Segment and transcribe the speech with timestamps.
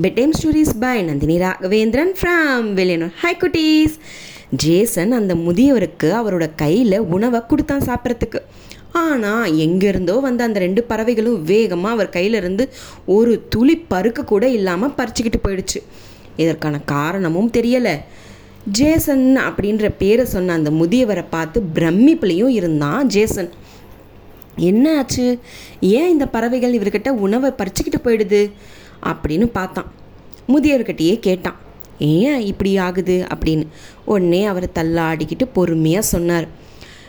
[0.00, 3.96] Bed time stories by Nandini Raghavendran from Veliyanur hi குட்டீஸ்
[4.62, 8.40] Jason அந்த முதியவருக்கு அவரோட கையில் உணவை கொடுத்தான் சாப்பிட்றதுக்கு.
[9.02, 12.66] ஆனால் எங்கேருந்தோ வந்து அந்த ரெண்டு பறவைகளும் வேகமாக அவர் கையிலிருந்து
[13.18, 15.80] ஒரு துளி பருக்க கூட இல்லாமல் பறிச்சுக்கிட்டு போயிடுச்சு.
[16.36, 17.96] இதற்கான காரணமும் தெரியலை.
[18.78, 23.50] ஜேசன் அப்படின்ற பேரை சொன்ன அந்த முதியவரை பார்த்து பிரமிப்புலேயும் இருந்தான் ஜேசன்
[24.70, 25.26] என்ன ஆச்சு?
[25.96, 28.44] ஏன் இந்த பறவைகள் இவர்கிட்ட உணவை பறிச்சுக்கிட்டு போயிடுது?
[29.02, 29.92] அப்படின்னு பார்த்தான்.
[30.48, 31.56] முதியவர்கிட்டயே கேட்டான்.
[31.98, 33.26] ஏன் இப்படி ஆகுது?
[33.34, 33.66] அப்படின்னு.
[34.04, 36.48] உடனே அவர் தள்ளாடிக்கிட்டு பொறுமையாக சொன்னார்.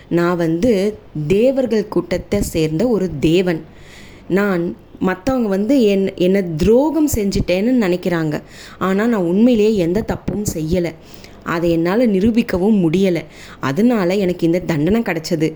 [0.09, 3.63] நான் வந்து தேவர்கள் கூட்டத்தை சேர்ந்த ஒரு தேவன்.
[4.27, 8.41] நான் மற்றவங்க வந்து என் என்னை துரோகம் செஞ்சிட்டேன்னு நினைக்கிறாங்க.
[8.77, 10.93] ஆனால் நான் உண்மையிலேயே எந்த தப்பும் செய்யலை.
[11.43, 13.25] அதை என்னால் நிரூபிக்கவும் முடியலை.
[13.59, 15.53] அதனால எனக்கு இந்த தண்டனை கிடச்சது.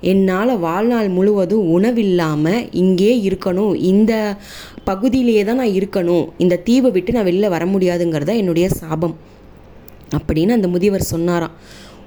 [0.00, 3.74] என்னால் வாழ்நாள் முழுவதும் உணவில்லாமல் இங்கே இருக்கணும்.
[3.74, 4.36] இந்த
[4.84, 6.28] பகுதியிலேயே தான் நான் இருக்கணும்.
[6.38, 9.16] இந்த தீவை விட்டு நான் வெளியில் வர முடியாதுங்கிறத என்னுடைய சாபம்.
[10.16, 11.50] அப்படின்னு அந்த முதியவர் சொன்னாராம்.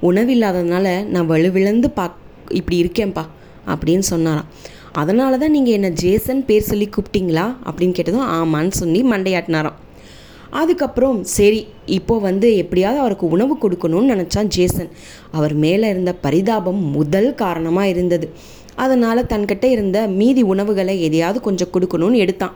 [0.03, 2.15] உணவில்லாததுனால நான் வலுவிழந்து பா
[2.49, 3.25] இப்படி இருக்கேன்ப்பா
[3.67, 4.45] அப்படின்னு சொன்னாராம்.
[4.91, 7.55] அதனால தான் நீங்கள் என்னை ஜேசன் பேர் சொல்லி கூப்பிட்டீங்களா?
[7.65, 9.77] அப்படின்னு கேட்டதும் ஆமான்னு சொல்லி மண்டையாட்டினாராம்.
[10.59, 14.91] அதுக்கப்புறம் சரி இப்போ வந்து எப்படியாவது அவருக்கு உணவு கொடுக்கணும்னு நினச்சான் ஜேசன்.
[15.31, 18.29] அவர் மேலே இருந்த பரிதாபம் முதல் காரணமாக இருந்தது.
[18.75, 22.55] அதனால் தன்கிட்ட இருந்த மீதி உணவுகளை எதையாவது கொஞ்சம் கொடுக்கணும்னு எடுத்தான்.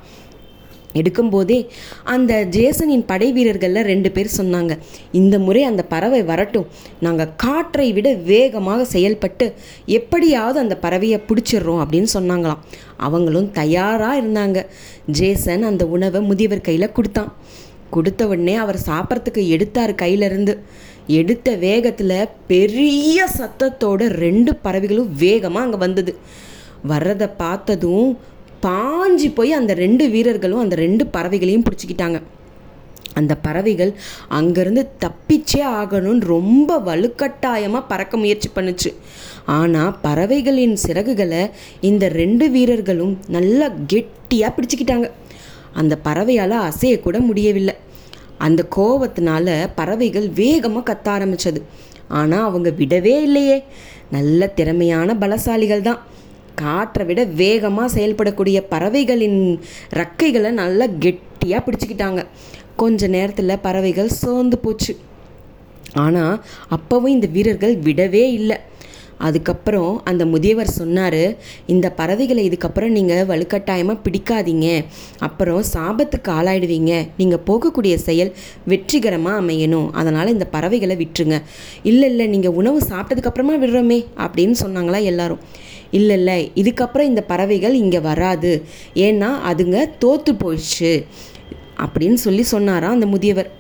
[1.00, 1.58] எடுக்கும்போதே
[2.04, 4.74] அந்த ஜேசனின் படை வீரர்களில் ரெண்டு பேர் சொன்னாங்க
[5.12, 6.68] இந்த முறை அந்த பறவை வரட்டும்.
[7.00, 9.54] நாங்கள் காற்றை விட வேகமாக செயல்பட்டு
[9.86, 12.64] எப்படியாவது அந்த பறவையை பிடிச்சிடுறோம் அப்படின்னு சொன்னாங்களாம்.
[12.98, 14.66] அவங்களும் தயாராக இருந்தாங்க.
[15.06, 17.34] ஜேசன் அந்த உணவை முதியவர் கையில் கொடுத்தான்.
[17.94, 20.54] கொடுத்த உடனே அவர் சாப்பிட்றதுக்கு எடுத்தார் கையிலேருந்து.
[21.20, 26.14] எடுத்த வேகத்தில் பெரிய சத்தத்தோட ரெண்டு பறவைகளும் வேகமாக அங்கே வந்தது.
[26.92, 28.10] வர்றதை பார்த்ததும்
[28.66, 32.20] பாஞ்சு போய் அந்த ரெண்டு வீரர்களும் அந்த ரெண்டு பறவைகளையும் பிடிச்சிக்கிட்டாங்க.
[33.20, 33.92] அந்த பறவைகள்
[34.38, 38.90] அங்கேருந்து தப்பிச்சே ஆகணும்னு ரொம்ப வலுக்கட்டாயமாக பறக்க முயற்சி பண்ணுச்சு.
[39.58, 41.44] ஆனால் பறவைகளின் சிறகுகளை
[41.90, 45.10] இந்த ரெண்டு வீரர்களும் நல்லா கெட்டியாக பிடிச்சிக்கிட்டாங்க.
[45.82, 47.76] அந்த பறவையால் அசையக்கூட முடியவில்லை.
[48.46, 49.48] அந்த கோபத்தினால
[49.80, 51.62] பறவைகள் வேகமாக கத்த ஆரம்பிச்சது.
[52.20, 53.58] ஆனால் அவங்க விடவே இல்லையே.
[54.16, 56.02] நல்ல திறமையான பலசாலிகள் தான்.
[56.62, 59.40] காற்றை விட வேகமாக செயல்படக்கூடிய பறவைகளின்
[60.00, 62.22] ரக்கைகளை நல்லா கெட்டியாக பிடிச்சிக்கிட்டாங்க.
[62.82, 64.94] கொஞ்ச நேரத்தில் பறவைகள் சோர்ந்து போச்சு.
[66.06, 66.36] ஆனால்
[66.76, 68.58] அப்போவும் இந்த வீரர்கள் விடவே இல்லை.
[69.28, 71.38] அதுக்கப்புறம் அந்த முதியவர் சொன்னார்
[71.68, 74.86] இந்த பறவைகளை இதுக்கப்புறம் நீங்கள் வலுக்கட்டாயமாக பிடிக்காதீங்க.
[75.20, 77.08] அப்புறம் சாபத்துக்கு ஆளாயிடுவீங்க.
[77.18, 78.32] நீங்கள் போகக்கூடிய செயல்
[78.66, 79.92] வெற்றிகரமாக அமையணும்.
[79.92, 81.40] அதனால் இந்த பறவைகளை விட்டுருங்க.
[81.84, 85.44] இல்லை இல்லை நீங்கள் உணவு சாப்பிட்டதுக்கப்புறமா விடுறோமே அப்படின்னு சொன்னாங்களா எல்லாரும்.
[85.92, 88.64] இல்லை இல்லை இதுக்கப்புறம் இந்த பறவைகள் இங்கே வராது.
[88.96, 90.94] ஏன்னா அதுங்க தோற்று போயிடுச்சு
[91.86, 93.52] அப்படின்னு சொல்லி சொன்னாராம் அந்த முதியவர்.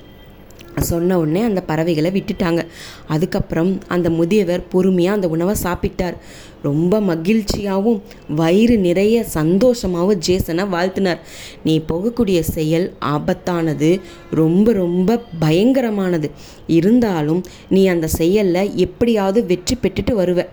[0.81, 2.65] சொன்ன உடனே அந்த பறவைகளை விட்டுட்டாங்க.
[3.07, 6.13] அதுக்கப்புறம் அந்த முதியவர் பொறுமையாக அந்த உணவை சாப்பிட்டார்.
[6.61, 8.01] ரொம்ப மகிழ்ச்சியாகவும்
[8.35, 11.17] வயிறு நிறைய சந்தோஷமாகவும் ஜேசனை வாழ்த்தினார்.
[11.63, 16.31] நீ போகக்கூடிய செயல் ஆபத்தானது ரொம்ப ரொம்ப பயங்கரமானது.
[16.67, 20.45] இருந்தாலும் நீ அந்த செயலில் எப்படியாவது வெற்றி பெற்றுட்டு வருவ.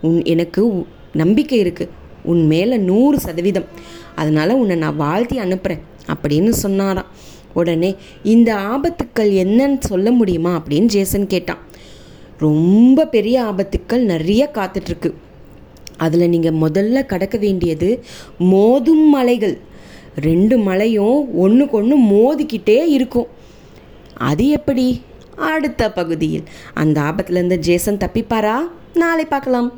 [0.00, 1.88] உன் எனக்கு நம்பிக்கை இருக்குது
[2.22, 3.64] உன் மேலே நூறு சதவீதம்.
[4.14, 7.06] அதனால் உன்னை நான் வாழ்த்தி அனுப்புகிறேன் அப்படின்னு சொன்னாராம்.
[7.54, 10.62] உடனே இந்த ஆபத்துக்கள் என்னன்னு சொல்ல முடியுமா?
[10.62, 11.58] அப்படின்னு ஜேசன் கேட்டான்.
[12.38, 15.12] ரொம்ப பெரிய ஆபத்துக்கள் நிறைய காத்துட்ருக்கு.
[15.96, 18.04] அதில் நீங்கள் முதல்ல கடக்க வேண்டியது
[18.40, 19.58] மோதும் மலைகள்.
[20.16, 23.26] ரெண்டு மலையும் ஒன்றுக்கு ஒன்று மோதிக்கிட்டே இருக்கும்.
[24.14, 25.00] அது எப்படி?
[25.36, 26.42] அடுத்த பகுதியில்.
[26.74, 28.56] அந்த ஆபத்துலேருந்து ஜேசன் தப்பிப்பாரா?
[28.94, 29.72] நாளை பார்க்கலாம்.